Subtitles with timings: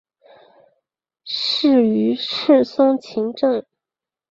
[1.25, 3.63] 仕于赤松晴政。